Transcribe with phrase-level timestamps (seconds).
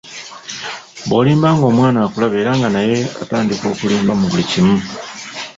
[1.07, 4.75] Bwolimba ng'omwana akulaba era naye ng'atandika kulimba mu buli kimu.